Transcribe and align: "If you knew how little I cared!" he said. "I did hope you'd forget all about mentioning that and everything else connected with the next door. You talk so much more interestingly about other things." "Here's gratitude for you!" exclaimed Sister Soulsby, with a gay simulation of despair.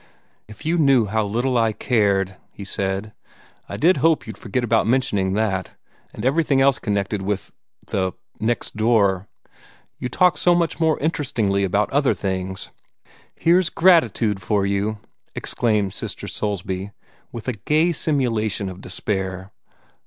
"If 0.47 0.65
you 0.65 0.79
knew 0.79 1.05
how 1.05 1.23
little 1.23 1.59
I 1.59 1.73
cared!" 1.73 2.35
he 2.51 2.63
said. 2.65 3.13
"I 3.69 3.77
did 3.77 3.97
hope 3.97 4.25
you'd 4.25 4.35
forget 4.35 4.63
all 4.63 4.65
about 4.65 4.87
mentioning 4.87 5.33
that 5.33 5.75
and 6.11 6.25
everything 6.25 6.59
else 6.59 6.79
connected 6.79 7.21
with 7.21 7.51
the 7.85 8.13
next 8.39 8.75
door. 8.75 9.27
You 9.99 10.09
talk 10.09 10.39
so 10.39 10.55
much 10.55 10.79
more 10.79 10.97
interestingly 10.97 11.63
about 11.63 11.91
other 11.91 12.15
things." 12.15 12.71
"Here's 13.35 13.69
gratitude 13.69 14.41
for 14.41 14.65
you!" 14.65 14.97
exclaimed 15.35 15.93
Sister 15.93 16.25
Soulsby, 16.25 16.89
with 17.31 17.47
a 17.47 17.53
gay 17.53 17.91
simulation 17.91 18.69
of 18.69 18.81
despair. 18.81 19.51